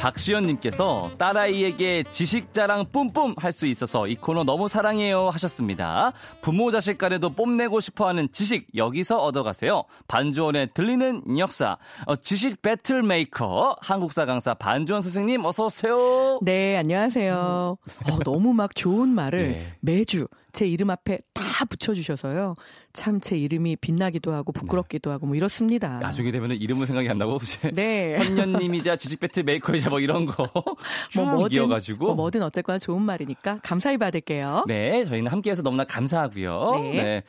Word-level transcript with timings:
박시연님께서 0.00 1.10
딸아이에게 1.18 2.04
지식 2.10 2.52
자랑 2.54 2.86
뿜뿜 2.90 3.34
할 3.36 3.50
수 3.52 3.66
있어서 3.66 4.06
이 4.06 4.14
코너 4.14 4.44
너무 4.44 4.68
사랑해요 4.68 5.28
하셨습니다. 5.28 6.12
부모 6.40 6.70
자식 6.70 6.96
간에도 6.98 7.30
뽐내고 7.30 7.80
싶어하는 7.80 8.28
지식 8.32 8.68
여기서 8.76 9.20
얻어가세요. 9.22 9.82
반주원의 10.06 10.70
들리는 10.72 11.36
역사 11.38 11.76
어, 12.06 12.14
지식 12.16 12.62
battle 12.62 13.02
maker 13.02 13.76
한국사 13.82 14.24
강사 14.24 14.54
반주원 14.54 15.02
선생님 15.02 15.44
어서 15.44 15.66
오세요. 15.66 16.38
네 16.42 16.76
안녕하세요. 16.76 17.76
어, 18.10 18.18
너무 18.24 18.54
막 18.54 18.74
좋은 18.76 19.08
말을 19.08 19.48
네. 19.48 19.72
매주 19.80 20.28
제 20.52 20.66
이름 20.66 20.90
앞에 20.90 21.18
다 21.34 21.64
붙여주셔서요. 21.64 22.54
참 22.92 23.20
제 23.20 23.36
이름이 23.36 23.76
빛나기도 23.76 24.32
하고 24.32 24.50
부끄럽기도 24.52 25.10
네. 25.10 25.12
하고 25.12 25.26
뭐 25.26 25.36
이렇습니다. 25.36 25.98
나중에 26.00 26.30
되면 26.32 26.50
이름은 26.52 26.86
생각이 26.86 27.08
안 27.08 27.18
나고 27.18 27.38
네. 27.74 28.12
선녀님이자 28.12 28.96
지식 28.96 29.20
배틀 29.20 29.42
메이커이자 29.44 29.90
뭐 29.90 30.00
이런 30.00 30.26
거 30.26 30.44
뭐 31.14 31.24
뭐든 31.24 31.56
이어가지고 31.56 32.06
뭐 32.06 32.14
뭐든 32.14 32.42
어쨌거나 32.42 32.78
좋은 32.78 33.02
말이니까 33.02 33.60
감사히 33.62 33.98
받을게요. 33.98 34.64
네, 34.66 35.04
저희는 35.04 35.30
함께해서 35.30 35.62
너무나 35.62 35.84
감사하고요. 35.84 36.70
네. 36.82 37.02
네. 37.02 37.22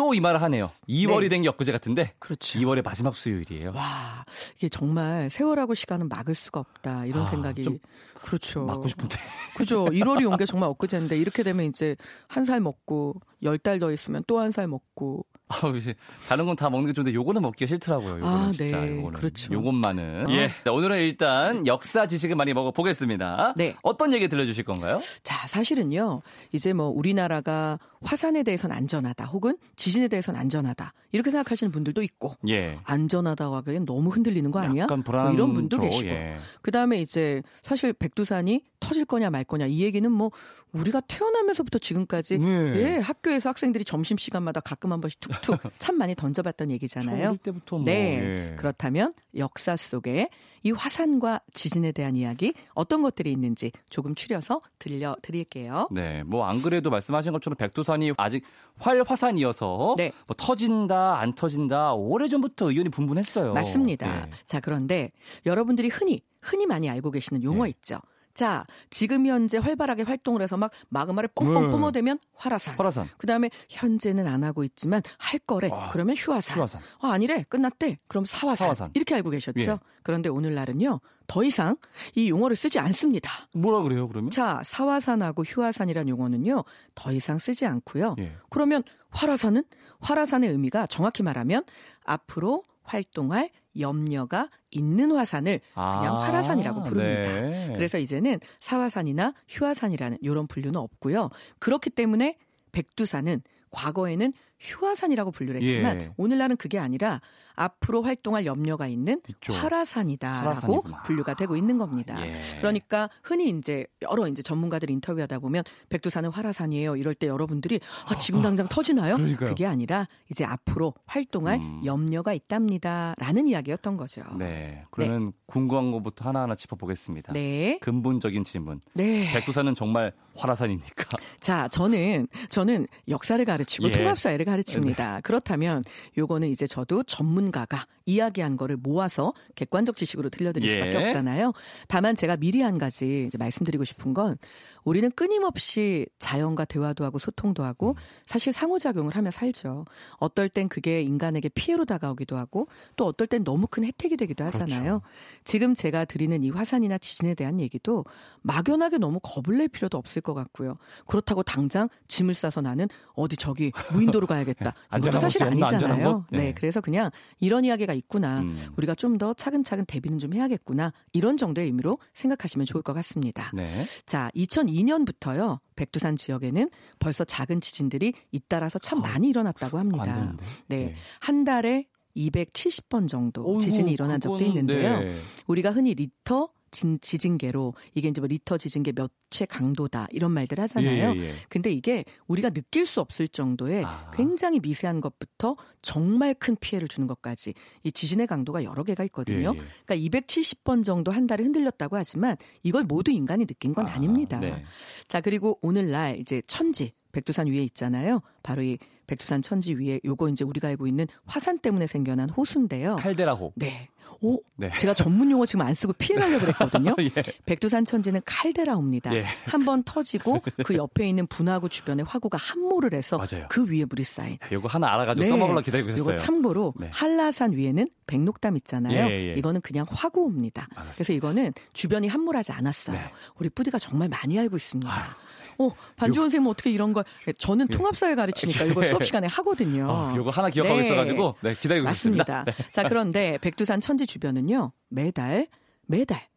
또 0.00 0.14
이 0.14 0.20
말을 0.20 0.40
하네요. 0.40 0.70
2월이 0.88 1.24
네. 1.24 1.28
된게 1.28 1.48
엊그제 1.50 1.72
같은데. 1.72 2.14
그렇죠. 2.18 2.58
2월의 2.58 2.82
마지막 2.82 3.14
수요일이에요. 3.14 3.72
와, 3.74 4.24
이게 4.56 4.70
정말 4.70 5.28
세월하고 5.28 5.74
시간은 5.74 6.08
막을 6.08 6.34
수가 6.34 6.60
없다. 6.60 7.04
이런 7.04 7.22
아, 7.22 7.24
생각이. 7.26 7.78
그렇죠. 8.14 8.64
막고 8.64 8.88
싶은데. 8.88 9.16
그죠. 9.56 9.84
1월이 9.84 10.26
온 10.30 10.38
게 10.38 10.46
정말 10.46 10.70
엊그제인데 10.70 11.18
이렇게 11.18 11.42
되면 11.42 11.66
이제 11.66 11.96
한 12.28 12.44
살 12.46 12.60
먹고 12.60 13.20
10달 13.42 13.78
더 13.78 13.92
있으면 13.92 14.24
또 14.26 14.38
한 14.40 14.52
살 14.52 14.68
먹고 14.68 15.26
아, 15.50 15.68
이제 15.76 15.94
다른 16.28 16.46
건 16.46 16.54
다 16.56 16.70
먹는 16.70 16.86
게 16.88 16.92
좋은데 16.92 17.12
요거는 17.12 17.42
먹기가 17.42 17.68
싫더라고요. 17.68 18.18
요거는 18.18 18.36
아, 18.38 18.50
진짜 18.52 18.80
네. 18.80 18.96
요거는. 18.96 19.18
그렇죠. 19.18 19.52
요것만은. 19.52 20.26
어. 20.28 20.32
예. 20.32 20.48
자, 20.64 20.70
오늘은 20.72 20.98
일단 21.00 21.66
역사 21.66 22.06
지식을 22.06 22.36
많이 22.36 22.52
먹어 22.54 22.70
보겠습니다. 22.70 23.54
네. 23.56 23.74
어떤 23.82 24.12
얘기 24.12 24.28
들려 24.28 24.44
주실 24.46 24.64
건가요? 24.64 25.00
자, 25.22 25.46
사실은요. 25.48 26.22
이제 26.52 26.72
뭐 26.72 26.86
우리나라가 26.88 27.78
화산에 28.02 28.42
대해서는 28.42 28.74
안전하다 28.76 29.24
혹은 29.26 29.56
지진에 29.76 30.08
대해서는 30.08 30.38
안전하다. 30.40 30.92
이렇게 31.12 31.30
생각하시는 31.30 31.72
분들도 31.72 32.02
있고. 32.02 32.34
예. 32.48 32.78
안전하다고 32.84 33.56
하기엔 33.56 33.86
너무 33.86 34.10
흔들리는 34.10 34.50
거 34.50 34.60
아니야? 34.60 34.82
약간 34.84 35.02
불안 35.02 35.24
뭐 35.26 35.34
이런 35.34 35.54
분도 35.54 35.76
죠. 35.76 35.82
계시고. 35.82 36.08
예. 36.08 36.36
그다음에 36.62 37.00
이제 37.00 37.42
사실 37.62 37.92
백두산이 37.92 38.62
터질 38.80 39.04
거냐 39.04 39.30
말 39.30 39.44
거냐 39.44 39.66
이 39.66 39.82
얘기는 39.82 40.10
뭐 40.10 40.30
우리가 40.72 41.00
태어나면서부터 41.00 41.78
지금까지 41.80 42.38
네. 42.38 42.46
예, 42.76 42.96
학교에서 42.98 43.48
학생들이 43.48 43.84
점심 43.84 44.16
시간마다 44.16 44.60
가끔 44.60 44.92
한 44.92 45.00
번씩 45.00 45.18
툭툭 45.20 45.58
참 45.78 45.98
많이 45.98 46.14
던져봤던 46.14 46.70
얘기잖아요. 46.70 47.36
때부터 47.42 47.76
뭐. 47.76 47.84
네. 47.84 48.52
예. 48.52 48.56
그렇다면 48.56 49.12
역사 49.36 49.74
속에 49.76 50.28
이 50.62 50.70
화산과 50.70 51.40
지진에 51.54 51.90
대한 51.92 52.14
이야기 52.16 52.52
어떤 52.74 53.02
것들이 53.02 53.32
있는지 53.32 53.72
조금 53.88 54.14
추려서 54.14 54.60
들려 54.78 55.16
드릴게요. 55.22 55.88
네. 55.90 56.22
뭐 56.24 56.44
안 56.50 56.62
그래도 56.62 56.90
말씀하신 56.90 57.32
것처럼 57.32 57.56
백두산이 57.56 58.12
아직 58.16 58.44
활화산이어서 58.80 59.94
네. 59.96 60.12
뭐 60.26 60.34
터진다 60.36 61.20
안 61.20 61.34
터진다 61.34 61.94
오래전부터 61.94 62.70
의견이 62.70 62.88
분분했어요. 62.88 63.52
맞습니다. 63.52 64.26
네. 64.26 64.30
자, 64.46 64.60
그런데 64.60 65.12
여러분들이 65.46 65.88
흔히 65.88 66.22
흔히 66.40 66.66
많이 66.66 66.88
알고 66.88 67.10
계시는 67.10 67.42
용어 67.42 67.64
네. 67.64 67.70
있죠. 67.70 68.00
자, 68.34 68.64
지금 68.90 69.26
현재 69.26 69.58
활발하게 69.58 70.02
활동을 70.04 70.42
해서 70.42 70.56
막 70.56 70.70
마그마를 70.88 71.30
뻥뻥 71.34 71.64
네. 71.64 71.70
뿜어대면 71.70 72.18
화라산. 72.34 72.76
화라산. 72.76 73.08
그다음에 73.18 73.50
현재는 73.68 74.26
안 74.26 74.44
하고 74.44 74.64
있지만 74.64 75.02
할 75.18 75.38
거래. 75.40 75.68
와, 75.68 75.90
그러면 75.92 76.16
휴화산. 76.16 76.56
휴화산. 76.56 76.80
아, 77.00 77.10
아니래. 77.10 77.44
끝났대. 77.48 77.98
그럼 78.08 78.24
사화산. 78.24 78.66
사화산. 78.66 78.90
이렇게 78.94 79.14
알고 79.14 79.30
계셨죠? 79.30 79.70
예. 79.72 79.78
그런데 80.02 80.28
오늘날은요. 80.28 81.00
더 81.26 81.44
이상 81.44 81.76
이 82.16 82.28
용어를 82.28 82.56
쓰지 82.56 82.80
않습니다. 82.80 83.30
뭐라 83.54 83.82
그래요, 83.82 84.08
그러면? 84.08 84.30
자, 84.30 84.60
사화산하고 84.64 85.44
휴화산이란 85.44 86.08
용어는요. 86.08 86.64
더 86.94 87.12
이상 87.12 87.38
쓰지 87.38 87.66
않고요. 87.66 88.16
예. 88.18 88.36
그러면 88.48 88.82
화라산은 89.10 89.64
화라산의 90.00 90.50
의미가 90.50 90.86
정확히 90.88 91.22
말하면 91.22 91.62
앞으로 92.04 92.62
활동할 92.82 93.50
염려가 93.78 94.48
있는 94.70 95.12
화산을 95.12 95.60
그냥 95.74 96.16
아, 96.16 96.20
화라산이라고 96.20 96.82
부릅니다. 96.82 97.22
네. 97.22 97.72
그래서 97.74 97.98
이제는 97.98 98.40
사화산이나 98.58 99.34
휴화산이라는 99.48 100.18
이런 100.20 100.46
분류는 100.46 100.78
없고요. 100.80 101.30
그렇기 101.58 101.90
때문에 101.90 102.36
백두산은 102.72 103.42
과거에는 103.70 104.32
휴화산이라고 104.60 105.30
분류를 105.30 105.62
했지만 105.62 106.00
예. 106.02 106.10
오늘날은 106.16 106.56
그게 106.56 106.78
아니라 106.78 107.20
앞으로 107.54 108.02
활동할 108.02 108.46
염려가 108.46 108.86
있는 108.86 109.20
이쪽. 109.28 109.52
화라산이다라고 109.52 110.84
분류가 111.04 111.34
되고 111.34 111.56
있는 111.56 111.78
겁니다. 111.78 112.16
예. 112.24 112.40
그러니까 112.58 113.10
흔히 113.22 113.50
이제 113.50 113.86
여러 114.02 114.26
이제 114.28 114.42
전문가들 114.42 114.90
인터뷰하다 114.90 115.40
보면 115.40 115.64
백두산은 115.90 116.30
화라산이에요. 116.30 116.96
이럴 116.96 117.14
때 117.14 117.26
여러분들이 117.26 117.80
아, 118.06 118.16
지금 118.16 118.40
당장 118.42 118.66
터지나요? 118.68 119.16
그러니까요. 119.16 119.48
그게 119.50 119.66
아니라 119.66 120.06
이제 120.30 120.44
앞으로 120.44 120.94
활동할 121.06 121.58
음. 121.58 121.82
염려가 121.84 122.32
있답니다라는 122.32 123.46
이야기였던 123.46 123.96
거죠. 123.96 124.22
네. 124.38 124.84
그러면 124.90 125.26
네. 125.26 125.32
궁금한 125.46 125.90
것부터 125.90 126.28
하나하나 126.28 126.54
짚어보겠습니다. 126.54 127.32
네. 127.32 127.78
근본적인 127.80 128.44
질문. 128.44 128.80
네. 128.94 129.30
백두산은 129.32 129.74
정말 129.74 130.12
화라산입니까? 130.36 131.04
자, 131.40 131.68
저는 131.68 132.28
저는 132.48 132.86
역사를 133.08 133.44
가르치고 133.44 133.88
예. 133.88 133.92
통합사회를 133.92 134.46
가르칩니다. 134.50 135.14
네. 135.16 135.20
그렇다면 135.22 135.82
요거는 136.18 136.48
이제 136.48 136.66
저도 136.66 137.02
전문가가 137.04 137.86
이야기한 138.10 138.56
거를 138.56 138.76
모아서 138.76 139.32
객관적 139.54 139.96
지식으로 139.96 140.30
들려드릴 140.30 140.68
예. 140.68 140.72
수밖에 140.72 141.04
없잖아요. 141.04 141.52
다만 141.88 142.14
제가 142.14 142.36
미리 142.36 142.60
한 142.60 142.78
가지 142.78 143.24
이제 143.26 143.38
말씀드리고 143.38 143.84
싶은 143.84 144.14
건 144.14 144.36
우리는 144.84 145.10
끊임없이 145.10 146.06
자연과 146.18 146.64
대화도 146.64 147.04
하고 147.04 147.18
소통도 147.18 147.64
하고 147.64 147.90
음. 147.90 147.94
사실 148.26 148.52
상호작용을 148.52 149.14
하며 149.16 149.30
살죠. 149.30 149.84
어떨 150.16 150.48
땐 150.48 150.68
그게 150.68 151.02
인간에게 151.02 151.48
피해로 151.50 151.84
다가오기도 151.84 152.36
하고 152.36 152.68
또 152.96 153.06
어떨 153.06 153.26
땐 153.26 153.44
너무 153.44 153.66
큰 153.66 153.84
혜택이 153.84 154.16
되기도 154.16 154.44
하잖아요. 154.44 155.00
그렇죠. 155.00 155.02
지금 155.44 155.74
제가 155.74 156.04
드리는 156.04 156.42
이 156.42 156.50
화산이나 156.50 156.98
지진에 156.98 157.34
대한 157.34 157.60
얘기도 157.60 158.04
막연하게 158.42 158.98
너무 158.98 159.20
겁을 159.22 159.58
낼 159.58 159.68
필요도 159.68 159.98
없을 159.98 160.22
것 160.22 160.34
같고요. 160.34 160.76
그렇다고 161.06 161.42
당장 161.42 161.88
짐을 162.08 162.34
싸서 162.34 162.60
나는 162.60 162.88
어디 163.14 163.36
저기 163.36 163.72
무인도로 163.92 164.26
가야겠다. 164.26 164.74
이것도 164.96 165.18
사실 165.18 165.42
아니잖아요. 165.42 166.26
네. 166.30 166.38
네. 166.38 166.54
그래서 166.54 166.80
그냥 166.80 167.10
이런 167.38 167.64
이야기가 167.64 167.94
있구나. 168.00 168.40
음. 168.40 168.56
우리가 168.76 168.94
좀 168.96 169.20
더 169.20 169.34
차근차근 169.34 169.84
대비는 169.84 170.18
좀 170.18 170.32
해야겠구나. 170.32 170.94
이런 171.12 171.36
정도의 171.36 171.66
의미로 171.66 171.98
생각하시면 172.14 172.64
좋을 172.64 172.82
것 172.82 172.94
같습니다. 172.94 173.50
네. 173.52 173.84
자, 174.06 174.30
2002년부터요. 174.34 175.58
백두산 175.76 176.16
지역에는 176.16 176.70
벌써 176.98 177.24
작은 177.24 177.60
지진들이 177.60 178.14
잇따라서 178.32 178.78
참 178.78 178.98
어, 178.98 179.02
많이 179.02 179.28
일어났다고 179.28 179.78
합니다. 179.78 180.34
네. 180.68 180.76
네. 180.86 180.94
한 181.20 181.44
달에 181.44 181.86
270번 182.16 183.08
정도 183.08 183.58
지진이 183.58 183.92
일어난 183.92 184.20
적도 184.20 184.42
있는데요. 184.44 185.00
네. 185.00 185.18
우리가 185.46 185.70
흔히 185.70 185.92
리터 185.94 186.48
진, 186.70 186.98
지진계로 187.00 187.74
이게 187.94 188.08
이제 188.08 188.20
뭐 188.20 188.28
리터 188.28 188.58
지진계 188.58 188.92
몇 188.92 189.10
채 189.30 189.46
강도다 189.46 190.08
이런 190.10 190.32
말들 190.32 190.58
하잖아요. 190.60 191.14
예, 191.14 191.20
예, 191.20 191.24
예. 191.28 191.34
근데 191.48 191.70
이게 191.70 192.04
우리가 192.26 192.50
느낄 192.50 192.84
수 192.84 193.00
없을 193.00 193.28
정도의 193.28 193.84
아. 193.84 194.10
굉장히 194.12 194.58
미세한 194.58 195.00
것부터 195.00 195.56
정말 195.82 196.34
큰 196.34 196.56
피해를 196.56 196.88
주는 196.88 197.06
것까지 197.06 197.54
이 197.84 197.92
지진의 197.92 198.26
강도가 198.26 198.64
여러 198.64 198.82
개가 198.82 199.04
있거든요. 199.04 199.54
예, 199.54 199.58
예. 199.58 199.62
그러니까 199.86 200.20
270번 200.20 200.84
정도 200.84 201.12
한 201.12 201.28
달에 201.28 201.44
흔들렸다고 201.44 201.96
하지만 201.96 202.36
이걸 202.64 202.82
모두 202.82 203.12
인간이 203.12 203.46
느낀 203.46 203.72
건 203.72 203.86
아, 203.86 203.98
닙니다 203.98 204.40
네. 204.40 204.64
자, 205.06 205.20
그리고 205.20 205.58
오늘날 205.62 206.18
이제 206.18 206.42
천지 206.48 206.92
백두산 207.12 207.46
위에 207.46 207.62
있잖아요. 207.62 208.20
바로 208.42 208.62
이 208.62 208.78
백두산 209.10 209.42
천지 209.42 209.74
위에 209.74 209.98
요거 210.04 210.28
이제 210.28 210.44
우리가 210.44 210.68
알고 210.68 210.86
있는 210.86 211.08
화산 211.26 211.58
때문에 211.58 211.88
생겨난 211.88 212.30
호수인데요. 212.30 212.94
칼데라호. 212.94 213.52
네. 213.56 213.88
오, 214.22 214.38
네. 214.54 214.70
제가 214.78 214.94
전문 214.94 215.30
용어 215.32 215.46
지금 215.46 215.62
안 215.62 215.74
쓰고 215.74 215.94
피해가려고 215.94 216.40
그랬거든요. 216.40 216.94
예. 217.00 217.10
백두산 217.44 217.84
천지는 217.84 218.20
칼데라옵니다. 218.24 219.12
예. 219.16 219.24
한번 219.46 219.82
터지고 219.82 220.42
그 220.64 220.76
옆에 220.76 221.08
있는 221.08 221.26
분화구 221.26 221.70
주변에 221.70 222.04
화구가 222.04 222.38
함몰을 222.38 222.94
해서 222.94 223.18
맞아요. 223.18 223.46
그 223.48 223.68
위에 223.68 223.84
물이 223.84 224.04
쌓인. 224.04 224.38
이거 224.52 224.68
하나 224.68 224.92
알아가지고 224.92 225.24
네. 225.24 225.28
써먹으려 225.30 225.60
기다리고 225.62 225.88
있었어요. 225.88 226.12
이거 226.12 226.16
참고로 226.16 226.74
네. 226.78 226.90
한라산 226.92 227.52
위에는 227.52 227.88
백록담 228.06 228.56
있잖아요. 228.58 228.94
예, 228.94 229.10
예, 229.10 229.28
예. 229.30 229.34
이거는 229.38 229.60
그냥 229.62 229.86
화구입니다. 229.88 230.68
알았습니다. 230.70 230.94
그래서 230.94 231.12
이거는 231.14 231.52
주변이 231.72 232.06
함몰하지 232.06 232.52
않았어요. 232.52 232.96
네. 232.96 233.04
우리 233.38 233.48
뿌디가 233.48 233.78
정말 233.78 234.08
많이 234.08 234.38
알고 234.38 234.56
있습니다. 234.56 234.92
아. 234.92 235.16
어, 235.60 235.74
반주원 235.96 236.26
선생님 236.30 236.48
어떻게 236.50 236.70
이런 236.70 236.92
걸 236.92 237.04
저는 237.38 237.66
예. 237.70 237.76
통합사회 237.76 238.14
가르치니까 238.14 238.64
이거 238.64 238.82
수업 238.84 239.04
시간에 239.04 239.26
하거든요. 239.26 239.86
어, 239.88 240.14
이거 240.16 240.30
하나 240.30 240.48
기억하고 240.48 240.78
네. 240.80 240.86
있어가지고 240.86 241.36
네, 241.42 241.54
기다리고 241.54 241.84
맞습니다. 241.84 242.42
있습니다. 242.42 242.44
네. 242.44 242.70
자 242.70 242.82
그런데 242.84 243.38
백두산 243.42 243.80
천지 243.80 244.06
주변은요 244.06 244.72
매달 244.88 245.48
매달 245.86 246.28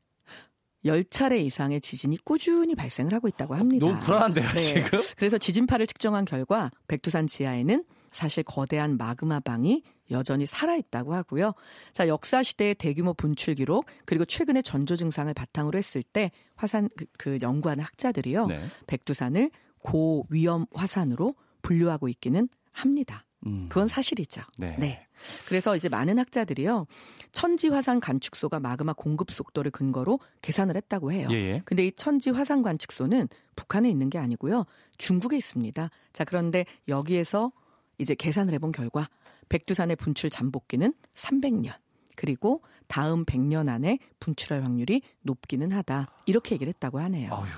10차례 0.86 1.40
이상의 1.46 1.80
지진이 1.80 2.18
꾸준히 2.26 2.76
발생을 2.76 3.14
하고 3.14 3.28
있다고 3.30 3.56
합니다. 3.56 3.86
너무 3.88 4.00
불안한데요, 4.02 4.46
네. 4.46 4.58
지금? 4.58 5.00
그래서 5.16 5.38
지진파를 5.38 5.88
측정한 5.88 6.26
결과 6.26 6.72
백두산 6.90 7.26
지하에는 7.26 7.86
사실 8.14 8.44
거대한 8.44 8.98
마그마 8.98 9.42
방이 9.42 9.84
여전히 10.12 10.46
살아있다고 10.46 11.14
하고요. 11.14 11.54
자, 11.92 12.08
역사 12.08 12.44
시대의 12.44 12.76
대규모 12.76 13.14
분출 13.14 13.56
기록, 13.56 13.86
그리고 14.06 14.26
최근의 14.26 14.64
전조 14.64 14.96
증상을 14.96 15.34
바탕으로 15.34 15.78
했을 15.78 16.04
때 16.04 16.32
화산, 16.56 16.90
그, 16.96 17.06
그 17.18 17.40
연구하는 17.42 17.84
학자들이요. 17.84 18.48
네. 18.48 18.64
백두산을 18.88 19.52
고위험 19.80 20.66
화산으로 20.74 21.36
분류하고 21.62 22.08
있기는 22.10 22.48
합니다. 22.72 23.26
음. 23.46 23.66
그건 23.70 23.88
사실이죠. 23.88 24.42
네. 24.58 24.76
네. 24.80 25.08
그래서 25.48 25.76
이제 25.76 25.90
많은 25.90 26.18
학자들이요. 26.18 26.86
천지 27.32 27.68
화산 27.68 28.00
관측소가 28.00 28.60
마그마 28.60 28.94
공급 28.94 29.32
속도를 29.32 29.72
근거로 29.72 30.20
계산을 30.42 30.76
했다고 30.78 31.12
해요. 31.12 31.28
예, 31.32 31.36
예. 31.36 31.62
근데 31.66 31.86
이 31.86 31.92
천지 31.92 32.30
화산 32.30 32.62
관측소는 32.62 33.28
북한에 33.56 33.90
있는 33.90 34.10
게 34.10 34.18
아니고요. 34.18 34.66
중국에 34.98 35.38
있습니다. 35.38 35.90
자, 36.14 36.24
그런데 36.24 36.66
여기에서 36.88 37.52
이제 37.98 38.16
계산을 38.16 38.54
해본 38.54 38.72
결과 38.72 39.10
백두산의 39.50 39.96
분출 39.96 40.30
잠복기는 40.30 40.94
300년. 41.14 41.74
그리고 42.16 42.62
다음 42.88 43.26
100년 43.26 43.70
안에 43.70 44.00
분출할 44.20 44.64
확률이 44.64 45.02
높기는 45.22 45.72
하다. 45.72 46.08
이렇게 46.26 46.56
얘기를 46.56 46.72
했다고 46.74 47.00
하네요. 47.00 47.34
아유. 47.34 47.52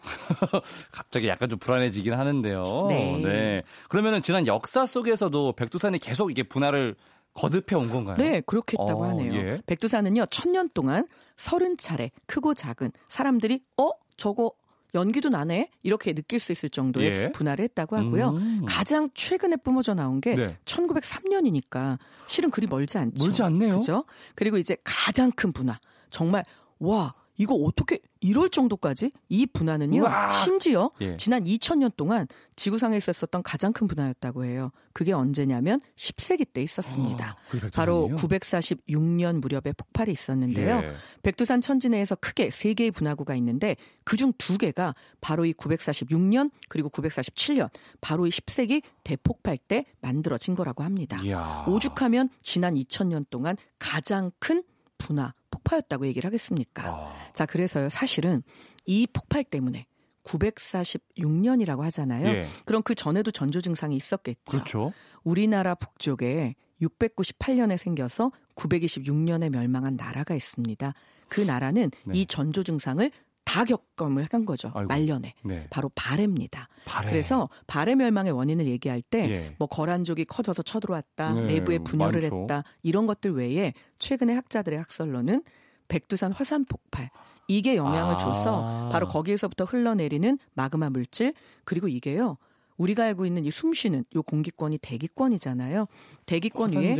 갑자기 0.92 1.28
약간 1.28 1.48
좀 1.48 1.58
불안해지긴 1.58 2.14
하는데요. 2.14 2.86
네. 2.88 3.22
네. 3.22 3.62
그러면은 3.88 4.20
지난 4.20 4.46
역사 4.46 4.86
속에서도 4.86 5.52
백두산이 5.52 5.98
계속 5.98 6.30
이게 6.30 6.42
분할을 6.42 6.96
거듭해 7.34 7.76
온 7.80 7.90
건가요? 7.90 8.16
네, 8.16 8.40
그렇게 8.40 8.76
했다고 8.80 9.04
어, 9.04 9.08
하네요. 9.08 9.34
예. 9.34 9.62
백두산은요, 9.66 10.26
천년 10.26 10.68
동안 10.74 11.06
서른 11.36 11.76
차례 11.76 12.10
크고 12.26 12.54
작은 12.54 12.90
사람들이 13.08 13.62
어 13.76 13.90
저거 14.16 14.52
연기도 14.94 15.28
나네 15.28 15.70
이렇게 15.82 16.12
느낄 16.12 16.40
수 16.40 16.52
있을 16.52 16.68
정도의 16.70 17.06
예. 17.06 17.32
분할을 17.32 17.62
했다고 17.64 17.96
하고요. 17.96 18.30
음. 18.30 18.64
가장 18.66 19.10
최근에 19.14 19.56
뿜어져 19.56 19.94
나온 19.94 20.20
게 20.20 20.34
네. 20.34 20.56
1903년이니까 20.64 21.98
실은 22.26 22.50
그리 22.50 22.66
멀지 22.66 22.98
않죠. 22.98 23.24
멀지 23.24 23.42
않네요. 23.42 23.76
그죠? 23.76 24.04
그리고 24.34 24.58
이제 24.58 24.76
가장 24.84 25.30
큰 25.32 25.52
분화 25.52 25.78
정말 26.10 26.44
와 26.78 27.14
이거 27.40 27.54
어떻게 27.54 27.98
이럴 28.20 28.50
정도까지 28.50 29.12
이 29.30 29.46
분화는요. 29.46 30.02
우와. 30.02 30.30
심지어 30.30 30.90
예. 31.00 31.16
지난 31.16 31.42
2000년 31.44 31.96
동안 31.96 32.28
지구상에 32.54 32.98
있었던 32.98 33.42
가장 33.42 33.72
큰 33.72 33.86
분화였다고 33.86 34.44
해요. 34.44 34.72
그게 34.92 35.14
언제냐면 35.14 35.80
10세기 35.96 36.46
때 36.52 36.62
있었습니다. 36.62 37.30
어, 37.54 37.68
바로 37.72 38.10
946년 38.18 39.40
무렵에 39.40 39.72
폭발이 39.74 40.12
있었는데요. 40.12 40.82
예. 40.84 40.92
백두산 41.22 41.62
천지 41.62 41.88
내에서 41.88 42.14
크게 42.14 42.50
세 42.50 42.74
개의 42.74 42.90
분화구가 42.90 43.34
있는데 43.36 43.74
그중 44.04 44.34
두 44.36 44.58
개가 44.58 44.94
바로 45.22 45.46
이 45.46 45.54
946년 45.54 46.50
그리고 46.68 46.90
947년 46.90 47.70
바로 48.02 48.26
이 48.26 48.30
10세기 48.30 48.82
대폭발 49.02 49.56
때 49.56 49.86
만들어진 50.02 50.54
거라고 50.54 50.82
합니다. 50.82 51.18
이야. 51.24 51.64
오죽하면 51.66 52.28
지난 52.42 52.74
2000년 52.74 53.24
동안 53.30 53.56
가장 53.78 54.30
큰 54.38 54.62
분화 54.98 55.32
폭파였다고 55.50 56.06
얘기를 56.06 56.26
하겠습니까? 56.26 56.86
아. 56.86 57.32
자, 57.32 57.46
그래서요, 57.46 57.88
사실은 57.88 58.42
이 58.86 59.06
폭발 59.12 59.44
때문에 59.44 59.86
946년이라고 60.24 61.80
하잖아요. 61.82 62.28
예. 62.28 62.46
그럼 62.64 62.82
그 62.82 62.94
전에도 62.94 63.30
전조 63.30 63.60
증상이 63.60 63.96
있었겠죠. 63.96 64.50
그렇죠. 64.50 64.92
우리나라 65.24 65.74
북쪽에 65.74 66.54
698년에 66.82 67.76
생겨서 67.76 68.32
926년에 68.54 69.50
멸망한 69.50 69.96
나라가 69.96 70.34
있습니다. 70.34 70.94
그 71.28 71.40
나라는 71.40 71.90
네. 72.04 72.18
이 72.18 72.26
전조 72.26 72.62
증상을 72.62 73.10
다 73.50 73.64
겪음을 73.64 74.28
한 74.30 74.44
거죠. 74.44 74.70
아이고. 74.74 74.86
말년에. 74.86 75.34
네. 75.42 75.64
바로 75.70 75.90
발해입니다. 75.96 76.68
발해. 76.84 77.10
그래서 77.10 77.48
발해 77.66 77.96
멸망의 77.96 78.30
원인을 78.30 78.66
얘기할 78.68 79.02
때뭐 79.02 79.28
예. 79.28 79.56
뭐 79.58 79.66
거란족이 79.66 80.24
커져서 80.26 80.62
쳐들어왔다, 80.62 81.32
네. 81.32 81.46
내부에 81.46 81.78
분열을 81.78 82.20
많죠. 82.20 82.42
했다 82.42 82.62
이런 82.84 83.06
것들 83.06 83.32
외에 83.32 83.74
최근에 83.98 84.34
학자들의 84.34 84.78
학설로는 84.78 85.42
백두산 85.88 86.30
화산 86.30 86.64
폭발 86.64 87.10
이게 87.48 87.74
영향을 87.74 88.14
아. 88.14 88.18
줘서 88.18 88.88
바로 88.92 89.08
거기에서부터 89.08 89.64
흘러내리는 89.64 90.38
마그마 90.54 90.90
물질 90.90 91.34
그리고 91.64 91.88
이게요. 91.88 92.36
우리가 92.76 93.02
알고 93.04 93.26
있는 93.26 93.44
이 93.44 93.50
숨쉬는 93.50 94.04
요 94.14 94.22
공기권이 94.22 94.78
대기권이잖아요. 94.78 95.88
대기권 96.24 96.70
위에 96.76 96.96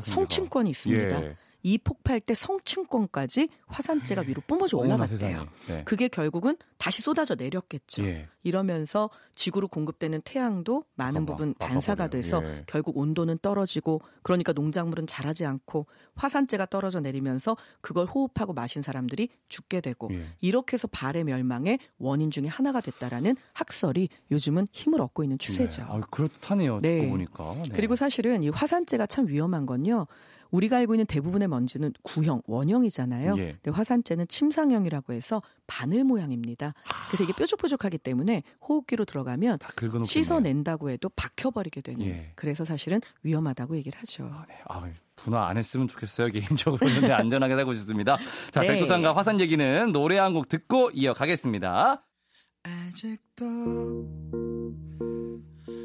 성층권이 0.00 0.70
있습니다. 0.70 1.24
예. 1.24 1.36
이 1.64 1.78
폭발 1.78 2.20
때 2.20 2.34
성층권까지 2.34 3.48
화산재가 3.66 4.24
위로 4.26 4.42
뿜어져 4.46 4.76
올라갔대요. 4.76 5.46
네. 5.66 5.82
그게 5.84 6.08
결국은 6.08 6.56
다시 6.76 7.00
쏟아져 7.00 7.34
내렸겠죠. 7.34 8.04
예. 8.04 8.28
이러면서 8.42 9.08
지구로 9.34 9.68
공급되는 9.68 10.20
태양도 10.26 10.84
많은 10.94 11.24
부분 11.24 11.54
반사가 11.54 12.08
돼서 12.08 12.42
예. 12.44 12.64
결국 12.66 12.98
온도는 12.98 13.38
떨어지고 13.40 14.02
그러니까 14.22 14.52
농작물은 14.52 15.06
자라지 15.06 15.46
않고 15.46 15.86
화산재가 16.16 16.66
떨어져 16.66 17.00
내리면서 17.00 17.56
그걸 17.80 18.06
호흡하고 18.06 18.52
마신 18.52 18.82
사람들이 18.82 19.30
죽게 19.48 19.80
되고 19.80 20.10
예. 20.12 20.26
이렇게 20.42 20.74
해서 20.74 20.86
발의 20.86 21.24
멸망의 21.24 21.78
원인 21.96 22.30
중에 22.30 22.46
하나가 22.46 22.82
됐다라는 22.82 23.36
학설이 23.54 24.10
요즘은 24.30 24.68
힘을 24.70 25.00
얻고 25.00 25.22
있는 25.22 25.38
추세죠. 25.38 25.80
네. 25.80 25.88
아, 25.90 26.00
그렇다네요. 26.10 26.80
네. 26.80 26.98
듣고 26.98 27.10
보니까. 27.10 27.54
네. 27.54 27.70
그리고 27.74 27.96
사실은 27.96 28.42
이 28.42 28.50
화산재가 28.50 29.06
참 29.06 29.26
위험한 29.28 29.64
건요. 29.64 30.06
우리가 30.54 30.76
알고 30.76 30.94
있는 30.94 31.04
대부분의 31.06 31.48
먼지는 31.48 31.92
구형, 32.04 32.40
원형이잖아요. 32.46 33.34
예. 33.38 33.56
근데 33.60 33.70
화산재는 33.76 34.28
침상형이라고 34.28 35.12
해서 35.12 35.42
바늘 35.66 36.04
모양입니다. 36.04 36.74
그래서 37.08 37.24
이게 37.24 37.32
뾰족뾰족하기 37.32 37.98
때문에 37.98 38.44
호흡기로 38.68 39.04
들어가면 39.04 39.58
씻어낸다고 40.04 40.90
해도 40.90 41.08
박혀버리게 41.16 41.80
되는. 41.80 42.06
예. 42.06 42.30
그래서 42.36 42.64
사실은 42.64 43.00
위험하다고 43.24 43.76
얘기를 43.76 43.98
하죠. 43.98 44.30
아, 44.32 44.44
네. 44.48 44.54
아, 44.68 44.84
분화 45.16 45.48
안 45.48 45.56
했으면 45.56 45.88
좋겠어요. 45.88 46.28
개인적으로는 46.28 47.00
네, 47.02 47.12
안전하게 47.12 47.56
살고 47.56 47.72
싶습니다. 47.74 48.16
자, 48.52 48.60
네. 48.60 48.68
백두산과 48.68 49.14
화산 49.16 49.40
얘기는 49.40 49.90
노래 49.92 50.18
한 50.18 50.34
곡 50.34 50.48
듣고 50.48 50.90
이어가겠습니다. 50.92 52.04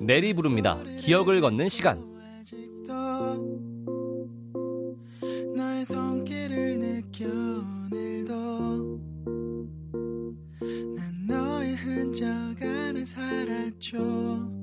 내리 0.02 0.34
부릅니다. 0.34 0.78
기억을 1.00 1.42
걷는 1.42 1.70
시간. 1.70 2.04
너의 5.60 5.86
손길을 5.86 6.80
느껴 6.80 7.26
오늘도 7.26 9.02
난 10.96 11.28
너의 11.28 11.76
흔적 11.76 12.26
안에 12.62 13.06
살았죠 13.06 14.59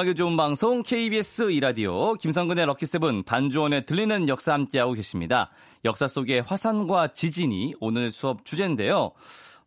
음악이 0.00 0.14
좋은 0.14 0.34
방송 0.34 0.82
KBS 0.82 1.50
이라디오 1.50 2.14
김성근의 2.14 2.64
럭키세븐 2.64 3.22
반주원에 3.22 3.82
들리는 3.82 4.30
역사 4.30 4.54
함께하고 4.54 4.94
계십니다. 4.94 5.50
역사 5.84 6.06
속의 6.06 6.40
화산과 6.40 7.08
지진이 7.08 7.74
오늘 7.80 8.10
수업 8.10 8.46
주제인데요. 8.46 9.12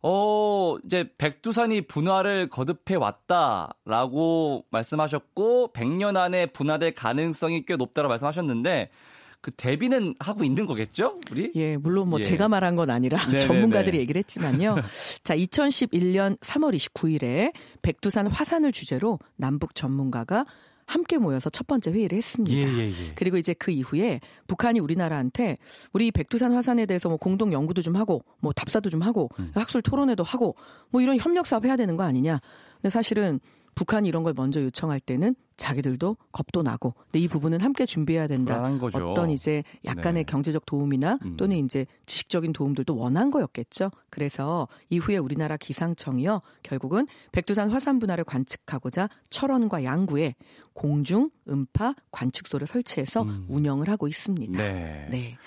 어, 0.02 0.76
이제 0.84 1.08
백두산이 1.18 1.82
분화를 1.82 2.48
거듭해 2.48 2.96
왔다라고 2.96 4.64
말씀하셨고 4.70 5.70
100년 5.72 6.16
안에 6.16 6.46
분화될 6.46 6.94
가능성이 6.94 7.64
꽤 7.64 7.76
높다고 7.76 8.08
말씀하셨는데 8.08 8.90
그 9.44 9.50
대비는 9.50 10.14
하고 10.20 10.42
있는 10.42 10.64
거겠죠? 10.64 11.20
우리? 11.30 11.52
예, 11.54 11.76
물론 11.76 12.08
뭐 12.08 12.18
예. 12.18 12.22
제가 12.22 12.48
말한 12.48 12.76
건 12.76 12.88
아니라 12.88 13.22
네네네. 13.26 13.40
전문가들이 13.40 13.98
얘기를 13.98 14.18
했지만요. 14.20 14.76
자, 15.22 15.36
2011년 15.36 16.38
3월 16.40 16.74
29일에 16.74 17.52
백두산 17.82 18.26
화산을 18.26 18.72
주제로 18.72 19.18
남북 19.36 19.74
전문가가 19.74 20.46
함께 20.86 21.18
모여서 21.18 21.50
첫 21.50 21.66
번째 21.66 21.90
회의를 21.90 22.16
했습니다. 22.16 22.56
예, 22.56 22.62
예, 22.62 22.88
예. 22.88 23.12
그리고 23.16 23.36
이제 23.36 23.52
그 23.52 23.70
이후에 23.70 24.20
북한이 24.46 24.80
우리나라한테 24.80 25.58
우리 25.92 26.10
백두산 26.10 26.54
화산에 26.54 26.86
대해서 26.86 27.10
뭐 27.10 27.18
공동 27.18 27.52
연구도 27.52 27.82
좀 27.82 27.96
하고 27.96 28.24
뭐 28.40 28.54
답사도 28.54 28.88
좀 28.88 29.02
하고 29.02 29.28
음. 29.38 29.50
학술 29.54 29.82
토론회도 29.82 30.22
하고 30.22 30.56
뭐 30.88 31.02
이런 31.02 31.18
협력 31.18 31.46
사업 31.46 31.66
해야 31.66 31.76
되는 31.76 31.98
거 31.98 32.02
아니냐. 32.04 32.40
근데 32.76 32.88
사실은 32.88 33.40
북한이 33.74 34.08
이런 34.08 34.22
걸 34.22 34.34
먼저 34.34 34.62
요청할 34.62 35.00
때는 35.00 35.34
자기들도 35.56 36.16
겁도 36.32 36.62
나고 36.62 36.94
근데 37.04 37.20
이 37.20 37.28
부분은 37.28 37.60
함께 37.60 37.86
준비해야 37.86 38.26
된다. 38.26 38.62
어떤 38.92 39.30
이제 39.30 39.62
약간의 39.84 40.24
네. 40.24 40.30
경제적 40.30 40.66
도움이나 40.66 41.18
음. 41.24 41.36
또는 41.36 41.64
이제 41.64 41.86
지식적인 42.06 42.52
도움들도 42.52 42.96
원한 42.96 43.30
거였겠죠. 43.30 43.90
그래서 44.10 44.66
이후에 44.90 45.16
우리나라 45.16 45.56
기상청이요 45.56 46.40
결국은 46.62 47.06
백두산 47.32 47.70
화산 47.70 47.98
분화를 47.98 48.24
관측하고자 48.24 49.08
철원과 49.30 49.84
양구에 49.84 50.34
공중 50.72 51.30
음파 51.48 51.94
관측소를 52.10 52.66
설치해서 52.66 53.22
음. 53.22 53.46
운영을 53.48 53.88
하고 53.88 54.08
있습니다. 54.08 54.58
네. 54.58 55.08
네. 55.10 55.38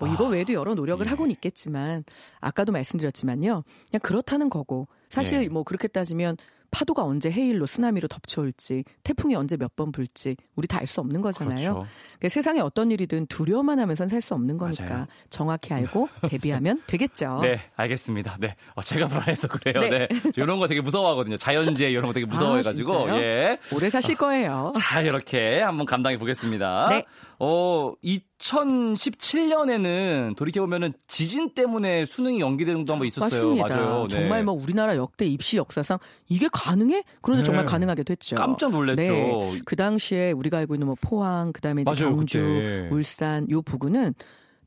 뭐 0.00 0.08
이거 0.08 0.26
아, 0.26 0.28
외에도 0.30 0.54
여러 0.54 0.74
노력을 0.74 1.04
예. 1.04 1.10
하고는 1.10 1.30
있겠지만 1.32 2.04
아까도 2.40 2.72
말씀드렸지만요. 2.72 3.62
그냥 3.90 4.00
그렇다는 4.02 4.48
거고 4.48 4.88
사실 5.10 5.44
예. 5.44 5.48
뭐 5.48 5.62
그렇게 5.62 5.88
따지면 5.88 6.36
파도가 6.70 7.04
언제 7.04 7.30
해일로 7.30 7.66
쓰나미로 7.66 8.08
덮쳐올지 8.08 8.84
태풍이 9.02 9.34
언제 9.34 9.56
몇 9.56 9.70
번 9.76 9.92
불지 9.92 10.36
우리 10.56 10.66
다 10.66 10.78
알 10.78 10.86
수 10.86 11.00
없는 11.00 11.20
거잖아요. 11.20 11.56
그렇죠. 11.56 11.86
그러니까 12.18 12.28
세상에 12.28 12.60
어떤 12.60 12.90
일이든 12.90 13.26
두려워만 13.26 13.78
하면서 13.80 14.06
살 14.08 14.20
수 14.20 14.34
없는 14.34 14.58
거니까 14.58 14.84
맞아요. 14.88 15.06
정확히 15.30 15.72
알고 15.74 16.08
대비하면 16.28 16.82
되겠죠. 16.86 17.38
네, 17.42 17.60
알겠습니다. 17.76 18.36
네, 18.40 18.56
어, 18.74 18.82
제가 18.82 19.08
불안해서 19.08 19.48
그래요. 19.48 19.80
네. 19.88 20.08
네. 20.08 20.20
이런 20.36 20.58
거 20.58 20.66
되게 20.66 20.80
무서워하거든요. 20.80 21.36
자연재해 21.38 21.90
이런 21.90 22.06
거 22.06 22.12
되게 22.12 22.26
무서워해가지고 22.26 23.10
아, 23.10 23.16
예, 23.20 23.58
오래 23.74 23.90
사실 23.90 24.16
거예요. 24.16 24.72
자, 24.78 25.00
이렇게 25.02 25.60
한번 25.60 25.86
감당해 25.86 26.18
보겠습니다. 26.18 26.88
네. 26.90 27.04
어, 27.38 27.92
2017년에는 28.04 30.36
돌이켜 30.36 30.60
보면은 30.60 30.92
지진 31.06 31.54
때문에 31.54 32.04
수능이 32.04 32.40
연기되는 32.40 32.80
것도 32.80 32.92
한번 32.92 33.06
있었어요. 33.06 33.54
맞습니다. 33.54 33.76
맞아요. 33.76 34.02
네. 34.08 34.16
정말 34.16 34.44
뭐 34.44 34.54
우리나라 34.54 34.96
역대 34.96 35.24
입시 35.26 35.56
역사상 35.56 35.98
이게 36.28 36.48
가능해? 36.60 37.04
그런데 37.22 37.42
네. 37.42 37.46
정말 37.46 37.64
가능하게 37.64 38.02
됐죠. 38.02 38.36
깜짝 38.36 38.70
놀랐죠. 38.72 39.00
네. 39.02 39.60
그 39.64 39.76
당시에 39.76 40.32
우리가 40.32 40.58
알고 40.58 40.74
있는 40.74 40.86
뭐 40.86 40.96
포항, 41.00 41.52
그다음에 41.52 41.82
이제 41.82 41.90
맞아요, 41.90 42.14
경주, 42.16 42.38
그때. 42.38 42.88
울산 42.90 43.50
요 43.50 43.62
부근은 43.62 44.14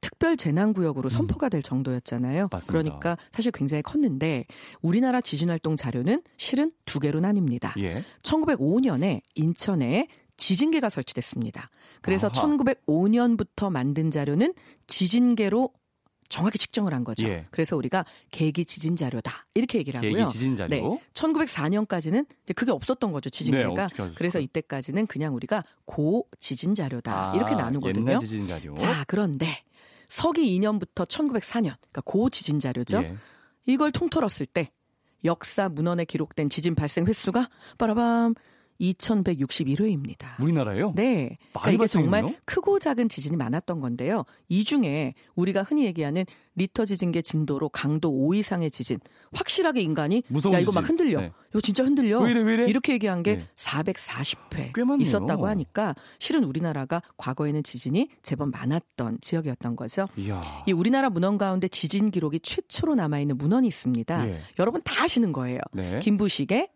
특별 0.01 0.35
재난 0.35 0.73
구역으로 0.73 1.07
음. 1.07 1.09
선포가 1.09 1.49
될 1.49 1.61
정도였잖아요. 1.61 2.49
맞습니다. 2.51 2.71
그러니까 2.71 3.17
사실 3.31 3.51
굉장히 3.51 3.83
컸는데 3.83 4.45
우리나라 4.81 5.21
지진 5.21 5.49
활동 5.49 5.75
자료는 5.75 6.23
실은 6.35 6.71
두 6.85 6.99
개로 6.99 7.21
나뉩니다. 7.21 7.79
예. 7.81 8.03
1905년에 8.21 9.21
인천에 9.35 10.07
지진계가 10.35 10.89
설치됐습니다. 10.89 11.69
그래서 12.01 12.27
아하. 12.27 12.57
1905년부터 12.57 13.69
만든 13.71 14.11
자료는 14.11 14.53
지진계로 14.87 15.69
정확히 16.33 16.57
측정을 16.57 16.95
한 16.95 17.03
거죠. 17.03 17.27
예. 17.27 17.45
그래서 17.51 17.77
우리가 17.77 18.03
계기 18.31 18.65
지진 18.65 18.95
자료다 18.95 19.45
이렇게 19.53 19.77
얘기를 19.77 19.99
하고요. 19.99 20.11
계기 20.11 20.33
지진 20.33 20.57
자료. 20.57 20.69
네. 20.69 20.81
1904년까지는 21.13 22.25
이제 22.43 22.53
그게 22.55 22.71
없었던 22.71 23.11
거죠 23.11 23.29
지진계가. 23.29 23.87
네, 23.87 24.11
그래서 24.15 24.39
이때까지는 24.39 25.05
그냥 25.05 25.35
우리가 25.35 25.61
고 25.85 26.27
지진 26.39 26.73
자료다 26.73 27.33
아, 27.33 27.35
이렇게 27.35 27.53
나누거든요. 27.53 28.09
옛날 28.09 28.19
지진 28.19 28.47
자료. 28.47 28.73
자 28.73 29.03
그런데 29.05 29.63
서기 30.07 30.59
2년부터 30.59 31.05
1904년 31.07 31.75
그러니까 31.77 32.01
고 32.03 32.31
지진 32.31 32.59
자료죠. 32.59 33.03
예. 33.03 33.13
이걸 33.67 33.91
통틀었을 33.91 34.47
때 34.47 34.71
역사 35.25 35.69
문헌에 35.69 36.05
기록된 36.05 36.49
지진 36.49 36.73
발생 36.73 37.05
횟수가 37.05 37.47
빠라밤 37.77 38.33
2161회입니다. 38.79 40.41
우리나라요? 40.41 40.93
네. 40.95 41.37
그러니까 41.53 41.71
이게 41.71 41.87
정말 41.87 42.37
크고 42.45 42.79
작은 42.79 43.09
지진이 43.09 43.37
많았던 43.37 43.79
건데요. 43.79 44.25
이 44.49 44.63
중에 44.63 45.13
우리가 45.35 45.63
흔히 45.63 45.85
얘기하는 45.85 46.25
리터 46.55 46.85
지진계 46.85 47.21
진도로 47.23 47.69
강도 47.69 48.11
5 48.11 48.35
이상의 48.35 48.69
지진. 48.69 48.99
확실하게 49.33 49.81
인간이 49.81 50.23
야 50.53 50.59
이거 50.59 50.71
막 50.71 50.87
흔들려. 50.87 51.21
네. 51.21 51.31
이거 51.49 51.61
진짜 51.61 51.83
흔들려. 51.83 52.19
왜 52.19 52.31
이래, 52.31 52.41
왜 52.41 52.53
이래? 52.53 52.65
이렇게 52.67 52.93
얘기한 52.93 53.23
게 53.23 53.37
네. 53.37 53.47
440회 53.55 55.01
있었다고 55.01 55.47
하니까 55.47 55.95
실은 56.19 56.43
우리나라가 56.43 57.01
과거에는 57.17 57.63
지진이 57.63 58.09
제법 58.21 58.49
많았던 58.49 59.19
지역이었던 59.21 59.75
거죠. 59.75 60.07
이야. 60.17 60.41
이 60.67 60.71
우리나라 60.71 61.09
문헌 61.09 61.37
가운데 61.37 61.67
지진 61.67 62.11
기록이 62.11 62.39
최초로 62.41 62.95
남아 62.95 63.19
있는 63.19 63.37
문헌이 63.37 63.67
있습니다. 63.67 64.29
예. 64.29 64.41
여러분 64.59 64.81
다 64.83 65.03
아시는 65.03 65.31
거예요. 65.31 65.59
네. 65.71 65.99
김부식의 65.99 66.69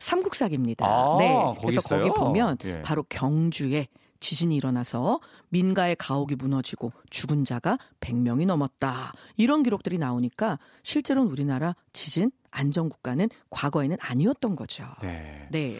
삼국사기입니다. 0.00 0.86
아, 0.86 1.16
네. 1.18 1.54
그래서 1.60 1.80
거기 1.80 2.08
보면 2.10 2.58
예. 2.64 2.82
바로 2.82 3.04
경주에 3.08 3.88
지진이 4.20 4.56
일어나서 4.56 5.20
민가의 5.50 5.96
가옥이 5.96 6.34
무너지고 6.36 6.92
죽은 7.10 7.44
자가 7.44 7.76
100명이 8.00 8.46
넘었다. 8.46 9.12
이런 9.36 9.62
기록들이 9.62 9.98
나오니까 9.98 10.58
실제로는 10.82 11.30
우리나라 11.30 11.74
지진 11.92 12.30
안전 12.50 12.88
국가는 12.88 13.28
과거에는 13.50 13.98
아니었던 14.00 14.56
거죠. 14.56 14.86
네. 15.02 15.48
네. 15.50 15.76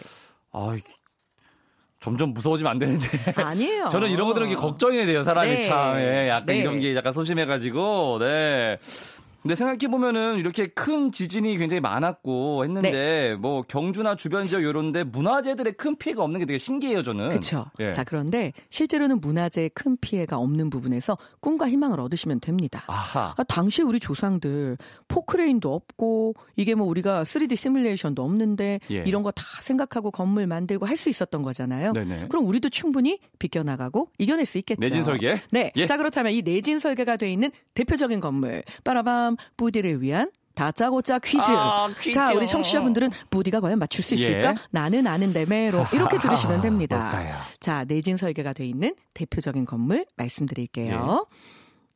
아, 0.52 0.76
점점 2.04 2.34
무서워지면 2.34 2.70
안 2.72 2.78
되는데. 2.78 3.06
아니에요. 3.34 3.88
저는 3.88 4.10
이런 4.10 4.28
거 4.28 4.34
들은 4.34 4.50
게 4.50 4.54
걱정이 4.54 5.06
돼요. 5.06 5.22
사람이 5.22 5.48
네. 5.48 5.60
참. 5.62 5.96
예, 5.98 6.28
약간 6.28 6.44
네. 6.44 6.58
이런 6.58 6.78
게 6.78 6.94
약간 6.94 7.14
소심해가지고. 7.14 8.18
네. 8.20 8.78
근데 9.44 9.54
생각해 9.56 9.88
보면은 9.90 10.38
이렇게 10.38 10.68
큰 10.68 11.12
지진이 11.12 11.58
굉장히 11.58 11.78
많았고 11.80 12.64
했는데 12.64 12.90
네. 12.90 13.34
뭐 13.34 13.60
경주나 13.60 14.16
주변 14.16 14.46
지역 14.48 14.62
이런데 14.62 15.04
문화재들의 15.04 15.74
큰 15.74 15.96
피해가 15.96 16.22
없는 16.24 16.40
게 16.40 16.46
되게 16.46 16.58
신기해요 16.58 17.02
저는. 17.02 17.28
그렇죠. 17.28 17.66
예. 17.78 17.90
자 17.92 18.04
그런데 18.04 18.54
실제로는 18.70 19.20
문화재의 19.20 19.68
큰 19.74 19.98
피해가 20.00 20.38
없는 20.38 20.70
부분에서 20.70 21.18
꿈과 21.40 21.68
희망을 21.68 22.00
얻으시면 22.00 22.40
됩니다. 22.40 22.84
아하. 22.86 23.34
아, 23.36 23.42
당시 23.44 23.82
우리 23.82 24.00
조상들 24.00 24.78
포크레인도 25.08 25.74
없고 25.74 26.34
이게 26.56 26.74
뭐 26.74 26.86
우리가 26.86 27.22
3D 27.24 27.54
시뮬레이션도 27.56 28.22
없는데 28.24 28.80
예. 28.90 29.04
이런 29.06 29.22
거 29.22 29.30
다 29.34 29.42
생각하고 29.60 30.10
건물 30.10 30.46
만들고 30.46 30.86
할 30.86 30.94
수 30.96 31.08
있었던 31.10 31.42
거잖아요. 31.42 31.92
네네. 31.92 32.26
그럼 32.30 32.46
우리도 32.46 32.68
충분히 32.70 33.18
비껴나가고 33.40 34.08
이겨낼 34.18 34.46
수 34.46 34.58
있겠죠. 34.58 34.80
내진 34.80 35.02
설계. 35.02 35.34
네. 35.50 35.70
예. 35.76 35.84
자 35.86 35.96
그렇다면 35.96 36.32
이 36.32 36.40
내진 36.40 36.78
설계가 36.78 37.16
돼 37.16 37.30
있는 37.30 37.50
대표적인 37.74 38.20
건물 38.20 38.62
빠라밤 38.84 39.33
다음 39.34 39.36
부디를 39.56 40.02
위한 40.02 40.30
다짜고짜 40.54 41.18
퀴즈. 41.18 41.42
아, 41.48 41.88
자, 42.14 42.32
우리 42.32 42.46
청취자분들은 42.46 43.10
부디가 43.28 43.60
과연 43.60 43.78
맞출 43.78 44.04
수 44.04 44.14
있을까? 44.14 44.50
예. 44.50 44.54
나는 44.70 45.06
아는데 45.06 45.44
매로 45.46 45.84
이렇게 45.92 46.16
들으시면 46.18 46.60
됩니다. 46.60 46.96
뭘까요? 46.96 47.36
자, 47.58 47.84
내진 47.84 48.16
설계가 48.16 48.52
돼 48.52 48.64
있는 48.64 48.94
대표적인 49.14 49.64
건물 49.64 50.06
말씀드릴게요. 50.16 51.26
예. 51.28 51.34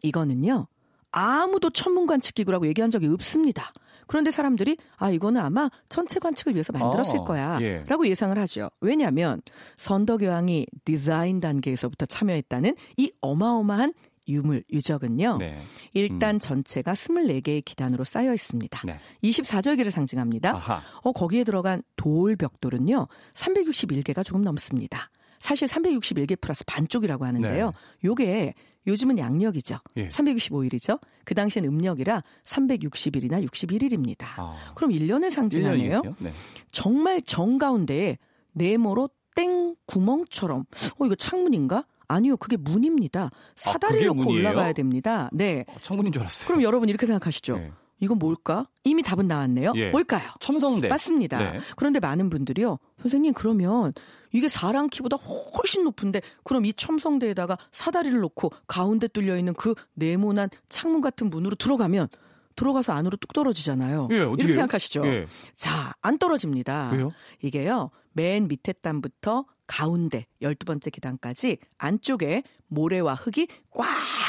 이거는요. 0.02 0.66
아무도 1.12 1.70
천문 1.70 2.06
관측 2.06 2.34
기구라고 2.34 2.66
얘기한 2.66 2.90
적이 2.90 3.06
없습니다. 3.08 3.72
그런데 4.08 4.30
사람들이 4.30 4.76
아 4.96 5.10
이거는 5.10 5.40
아마 5.40 5.70
천체 5.88 6.18
관측을 6.18 6.54
위해서 6.54 6.72
만들었을 6.72 7.20
아, 7.20 7.24
거야라고 7.24 8.06
예. 8.06 8.10
예상을 8.10 8.36
하죠. 8.38 8.70
왜냐하면 8.80 9.42
선덕여왕이 9.76 10.66
디자인 10.84 11.40
단계에서부터 11.40 12.06
참여했다는 12.06 12.74
이 12.96 13.12
어마어마한 13.20 13.92
유물, 14.28 14.64
유적은요. 14.70 15.38
네. 15.38 15.60
일단 15.94 16.36
음. 16.36 16.38
전체가 16.38 16.92
24개의 16.92 17.64
기단으로 17.64 18.04
쌓여 18.04 18.32
있습니다. 18.32 18.82
네. 18.84 19.00
24절기를 19.22 19.90
상징합니다. 19.90 20.54
아하. 20.54 20.82
어, 21.02 21.12
거기에 21.12 21.44
들어간 21.44 21.82
돌 21.96 22.36
벽돌은요. 22.36 23.08
361개가 23.34 24.24
조금 24.24 24.42
넘습니다. 24.42 25.10
사실 25.38 25.68
361개 25.68 26.40
플러스 26.40 26.64
반쪽이라고 26.64 27.24
하는데요. 27.24 27.66
네. 27.66 27.72
요게 28.04 28.54
요즘은 28.86 29.18
양력이죠. 29.18 29.78
예. 29.96 30.08
365일이죠. 30.08 30.98
그 31.24 31.34
당시엔 31.34 31.64
음력이라 31.64 32.22
360일이나 32.42 33.46
61일입니다. 33.46 34.24
아. 34.38 34.72
그럼 34.74 34.92
1년을 34.92 35.30
상징하네요. 35.30 36.02
네. 36.18 36.32
정말 36.70 37.20
정 37.22 37.58
가운데에 37.58 38.18
네모로 38.52 39.10
땡 39.34 39.76
구멍처럼 39.86 40.64
어 40.98 41.06
이거 41.06 41.14
창문인가? 41.14 41.84
아니요, 42.08 42.36
그게 42.38 42.56
문입니다. 42.56 43.30
사다리를 43.54 44.04
아, 44.04 44.08
놓고 44.08 44.24
문이에요? 44.24 44.40
올라가야 44.40 44.72
됩니다. 44.72 45.28
네. 45.32 45.64
어, 45.68 45.76
창문인 45.82 46.12
줄 46.12 46.22
알았어요. 46.22 46.48
그럼 46.48 46.62
여러분 46.62 46.88
이렇게 46.88 47.06
생각하시죠. 47.06 47.58
네. 47.58 47.72
이건 48.00 48.18
뭘까? 48.18 48.68
이미 48.84 49.02
답은 49.02 49.26
나왔네요. 49.26 49.72
예. 49.76 49.90
뭘까요? 49.90 50.30
첨성대. 50.40 50.88
맞습니다. 50.88 51.38
네. 51.38 51.58
그런데 51.76 51.98
많은 52.00 52.30
분들이요. 52.30 52.78
선생님 53.02 53.34
그러면 53.34 53.92
이게 54.32 54.48
사람 54.48 54.88
키보다 54.88 55.16
훨씬 55.16 55.84
높은데 55.84 56.20
그럼 56.44 56.64
이 56.64 56.72
첨성대에다가 56.72 57.58
사다리를 57.72 58.18
놓고 58.20 58.50
가운데 58.66 59.08
뚫려 59.08 59.36
있는 59.36 59.52
그 59.54 59.74
네모난 59.94 60.48
창문 60.68 61.00
같은 61.00 61.28
문으로 61.28 61.56
들어가면 61.56 62.08
들어가서 62.54 62.92
안으로 62.92 63.16
뚝 63.16 63.32
떨어지잖아요. 63.32 64.08
예, 64.10 64.16
이렇게 64.16 64.52
생각하시죠. 64.52 65.06
예. 65.06 65.26
자, 65.54 65.92
안 66.00 66.18
떨어집니다. 66.18 66.90
왜요? 66.92 67.08
이게요. 67.42 67.90
맨 68.12 68.48
밑에 68.48 68.72
단부터 68.72 69.44
가운데 69.68 70.26
12번째 70.42 70.90
계단까지 70.90 71.58
안쪽에 71.78 72.42
모래와 72.66 73.14
흙이 73.14 73.46
꽉 73.70 73.86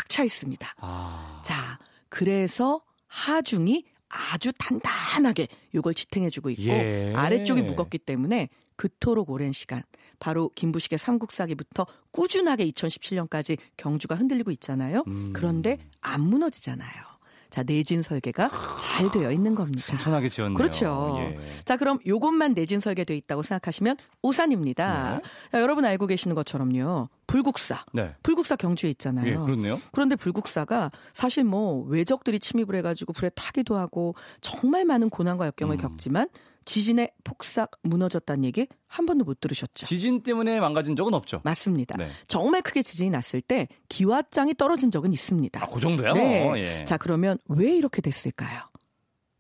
차 0.10 0.24
있습니다. 0.24 0.76
아. 0.80 1.42
자, 1.46 1.80
그래서 2.10 2.82
하중이 3.08 3.86
아주 4.10 4.52
단단하게 4.58 5.48
이걸 5.74 5.94
지탱해주고 5.94 6.50
있고 6.52 6.64
예. 6.64 7.14
아래쪽이 7.16 7.62
무겁기 7.62 8.00
때문에 8.00 8.50
그토록 8.76 9.30
오랜 9.30 9.52
시간 9.52 9.84
바로 10.20 10.50
김부식의 10.56 10.98
삼국사기부터 10.98 11.86
꾸준하게 12.12 12.66
2017년까지 12.72 13.58
경주가 13.78 14.16
흔들리고 14.16 14.52
있잖아요. 14.52 15.04
음. 15.08 15.32
그런데 15.32 15.78
안 16.02 16.22
무너지잖아요. 16.22 17.04
자, 17.50 17.64
내진 17.64 18.02
설계가 18.02 18.50
잘 18.78 19.12
되어 19.12 19.32
있는 19.32 19.56
겁니다. 19.56 19.82
순순하게 19.82 20.30
지었네요. 20.30 20.58
그렇죠. 20.58 21.16
예. 21.20 21.40
자, 21.66 21.78
그럼 21.78 22.00
요것만 22.06 22.54
내진 22.54 22.80
설계되어 22.80 23.16
있다고 23.18 23.42
생각하시면 23.42 23.98
오산입니다. 24.22 25.16
네. 25.16 25.30
자, 25.52 25.62
여러분 25.62 25.84
알고 25.86 26.08
계시는 26.08 26.36
것처럼요. 26.36 27.10
불국사. 27.28 27.84
네. 27.94 28.16
불국사 28.24 28.56
경주에 28.56 28.90
있잖아요. 28.92 29.28
예, 29.28 29.36
그렇네요. 29.36 29.80
그런데 29.92 30.16
불국사가 30.16 30.90
사실 31.14 31.44
뭐 31.44 31.84
외적들이 31.86 32.40
침입을 32.40 32.76
해가지고 32.76 33.14
불에 33.14 33.30
타기도 33.30 33.78
하고 33.78 34.16
정말 34.42 34.86
많은 34.86 35.10
고난과 35.10 35.48
역경을 35.48 35.78
음. 35.78 35.82
겪지만 35.82 36.28
지진에 36.66 37.12
폭삭 37.24 37.72
무너졌다는 37.84 38.44
얘기 38.46 38.68
한 38.88 39.06
번도 39.06 39.26
못 39.26 39.40
들으셨죠? 39.40 39.86
지진 39.86 40.22
때문에 40.22 40.60
망가진 40.60 40.96
적은 40.96 41.14
없죠. 41.14 41.42
맞습니다. 41.44 41.98
네. 41.98 42.10
정말 42.28 42.62
크게 42.62 42.84
지진이 42.84 43.10
났을 43.10 43.42
때 43.42 43.68
기와장이 43.90 44.56
떨어진 44.56 44.92
적은 44.92 45.14
있습니다. 45.14 45.64
아, 45.64 45.68
그 45.68 45.80
정도요? 45.80 46.14
네. 46.14 46.52
예. 46.58 46.84
자, 46.84 46.98
그러면 46.98 47.38
왜 47.48 47.76
이렇게 47.76 48.02
됐을까요? 48.02 48.62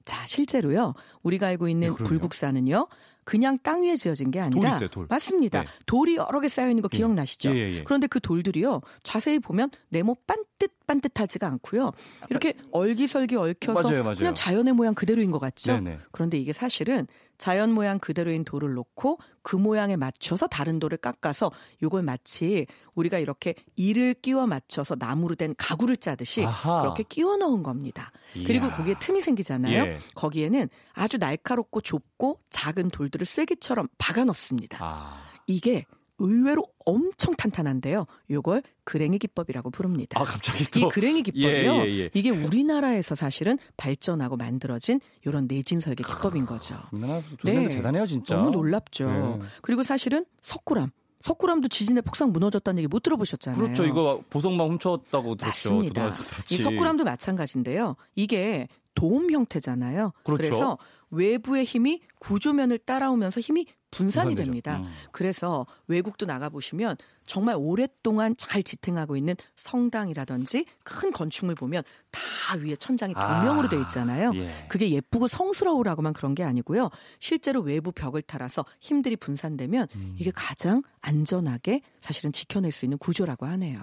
자, 0.05 0.25
실제로요. 0.25 0.95
우리가 1.21 1.47
알고 1.47 1.67
있는 1.67 1.95
네, 1.95 2.03
불국사는요. 2.03 2.87
그냥 3.23 3.59
땅 3.61 3.83
위에 3.83 3.95
지어진 3.95 4.31
게 4.31 4.39
아니라 4.39 4.69
돌 4.69 4.75
있어요, 4.75 4.89
돌. 4.89 5.05
맞습니다. 5.09 5.61
네. 5.61 5.67
돌이 5.85 6.15
여러 6.15 6.39
개 6.39 6.47
쌓여 6.47 6.69
있는 6.69 6.81
거 6.81 6.89
예. 6.93 6.97
기억나시죠? 6.97 7.51
예, 7.51 7.55
예, 7.55 7.73
예. 7.77 7.83
그런데 7.83 8.07
그 8.07 8.19
돌들이요. 8.19 8.81
자세히 9.03 9.39
보면 9.39 9.69
네모 9.89 10.15
반듯 10.25 10.71
반듯하지가 10.87 11.47
않고요. 11.47 11.91
이렇게 12.29 12.53
얼기설기 12.71 13.35
얽혀서 13.35 13.83
맞아요, 13.83 14.03
맞아요. 14.03 14.15
그냥 14.15 14.33
자연의 14.33 14.73
모양 14.73 14.95
그대로인 14.95 15.31
것 15.31 15.39
같죠? 15.39 15.73
네네. 15.73 15.99
그런데 16.11 16.37
이게 16.37 16.53
사실은 16.53 17.05
자연 17.39 17.71
모양 17.71 17.97
그대로인 17.97 18.43
돌을 18.43 18.73
놓고 18.73 19.17
그 19.41 19.55
모양에 19.55 19.95
맞춰서 19.95 20.45
다른 20.45 20.77
돌을 20.77 20.99
깎아서 20.99 21.51
요걸 21.81 22.03
마치 22.03 22.67
우리가 22.93 23.17
이렇게 23.17 23.55
이를 23.75 24.13
끼워 24.13 24.45
맞춰서 24.45 24.95
나무로 24.99 25.33
된 25.35 25.55
가구를 25.57 25.97
짜듯이 25.97 26.45
아하. 26.45 26.81
그렇게 26.81 27.03
끼워 27.03 27.37
넣은 27.37 27.63
겁니다. 27.63 28.11
이야. 28.35 28.45
그리고 28.45 28.69
거기에 28.69 28.95
틈이 28.99 29.21
생기잖아요. 29.21 29.85
예. 29.85 29.97
거기에는 30.13 30.69
아주 30.93 31.17
날카롭고 31.17 31.81
좁고 31.81 32.41
작은 32.49 32.89
돌들을 32.91 33.25
쐐기처럼 33.25 33.87
박아 33.97 34.25
넣습니다. 34.25 34.77
아. 34.81 35.23
이게 35.47 35.85
의외로 36.19 36.63
엄청 36.85 37.35
탄탄한데요. 37.35 38.05
요걸 38.29 38.63
그랭이 38.83 39.17
기법이라고 39.19 39.71
부릅니다. 39.71 40.19
아, 40.19 40.23
갑자기 40.23 40.65
또. 40.71 40.79
이 40.79 40.89
그랭이 40.89 41.23
기법이요. 41.23 41.47
예, 41.49 41.85
예, 41.85 41.99
예. 41.99 42.09
이게 42.13 42.29
우리나라에서 42.29 43.15
사실은 43.15 43.57
발전하고 43.77 44.37
만들어진 44.37 44.99
이런 45.25 45.47
내진 45.47 45.79
설계 45.79 46.03
기법인 46.03 46.45
거죠. 46.45 46.75
우리나라 46.91 47.21
네. 47.43 47.69
대단해요, 47.69 48.05
진짜. 48.05 48.35
너무 48.35 48.51
놀랍죠. 48.51 49.09
네. 49.09 49.47
그리고 49.61 49.83
사실은 49.83 50.25
석굴암. 50.41 50.91
석굴암도 51.21 51.67
지진에 51.67 51.99
폭삭 52.01 52.31
무너졌다는 52.31 52.79
얘기 52.79 52.87
못 52.87 53.03
들어보셨잖아요. 53.03 53.61
그렇죠. 53.61 53.85
이거 53.85 54.23
보석만 54.29 54.69
훔쳤다고 54.69 55.35
들었죠. 55.35 55.73
맞습니다. 55.73 56.11
이 56.49 56.57
석굴암도 56.57 57.03
마찬가지인데요. 57.03 57.97
이게 58.15 58.67
도움 58.95 59.29
형태잖아요. 59.29 60.13
그렇죠. 60.23 60.37
그래서 60.41 60.77
외부의 61.11 61.65
힘이 61.65 62.01
구조면을 62.19 62.77
따라오면서 62.79 63.41
힘이 63.41 63.65
분산이 63.91 64.35
분산되죠. 64.35 64.45
됩니다. 64.45 64.77
음. 64.77 64.91
그래서 65.11 65.65
외국도 65.87 66.25
나가 66.25 66.49
보시면 66.49 66.95
정말 67.25 67.55
오랫동안 67.57 68.35
잘 68.37 68.63
지탱하고 68.63 69.15
있는 69.15 69.35
성당이라든지 69.55 70.65
큰 70.83 71.11
건축물 71.11 71.55
보면 71.55 71.83
다 72.11 72.19
위에 72.57 72.75
천장이 72.75 73.13
도명으로 73.13 73.67
아, 73.67 73.69
돼 73.69 73.79
있잖아요. 73.81 74.31
예. 74.35 74.65
그게 74.67 74.89
예쁘고 74.89 75.27
성스러우라고만 75.27 76.13
그런 76.13 76.33
게 76.33 76.43
아니고요. 76.43 76.89
실제로 77.19 77.61
외부 77.61 77.91
벽을 77.91 78.21
따라서 78.23 78.65
힘들이 78.79 79.15
분산되면 79.15 79.87
음. 79.95 80.15
이게 80.19 80.31
가장 80.31 80.81
안전하게 81.01 81.81
사실은 82.01 82.31
지켜낼 82.31 82.71
수 82.71 82.85
있는 82.85 82.97
구조라고 82.97 83.45
하네요. 83.45 83.81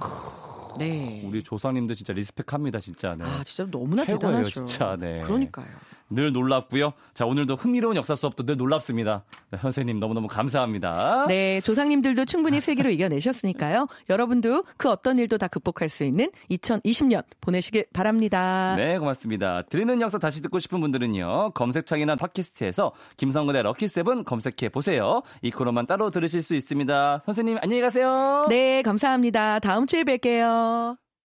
네. 0.79 1.23
우리 1.25 1.43
조상님들 1.43 1.97
진짜 1.97 2.13
리스펙합니다, 2.13 2.81
진짜. 2.81 3.15
네. 3.17 3.25
아, 3.25 3.43
진짜 3.45 3.71
너무나 3.71 4.05
최고예요, 4.05 4.19
대단하죠. 4.19 4.51
진짜. 4.51 4.97
네. 4.99 5.21
그러니까요. 5.21 5.67
늘 6.11 6.33
놀랍고요. 6.33 6.93
자, 7.15 7.27
오늘도 7.27 7.55
흥미로운 7.55 7.97
역사 7.97 8.15
수업도 8.15 8.45
늘 8.45 8.57
놀랍습니다. 8.57 9.25
네, 9.51 9.59
선생님 9.61 9.99
너무너무 9.99 10.29
감사합니다. 10.29 11.27
네, 11.29 11.61
조상님들도 11.61 12.25
충분히 12.25 12.61
세계로 12.61 12.91
이겨내셨으니까요. 12.91 13.89
여러분도 14.09 14.65
그 14.77 14.89
어떤 14.89 15.19
일도 15.19 15.39
다 15.39 15.49
극복할 15.49 15.89
수 15.89 16.05
있는 16.05 16.31
2020년 16.51 17.25
보내시길 17.41 17.87
바랍니다. 17.93 18.75
네, 18.77 18.99
고맙습니다. 18.99 19.63
드리는 19.63 20.01
역사 20.01 20.19
다시 20.19 20.43
듣고 20.43 20.59
싶은 20.59 20.81
분들은요. 20.81 21.53
검색창이나 21.55 22.17
팟캐스트에서 22.17 22.93
김성근의 23.17 23.63
럭키세븐 23.65 24.25
검색해 24.25 24.69
보세요. 24.71 25.23
이 25.43 25.51
코너만 25.51 25.87
따로 25.87 26.11
들으실 26.11 26.43
수 26.43 26.55
있습니다. 26.55 27.23
선생님 27.25 27.59
안녕히 27.62 27.81
가세요. 27.81 28.47
네, 28.49 28.83
감사합니다. 28.83 29.59
다음 29.61 29.87
주에 29.87 30.05
뵐게요. 30.05 31.06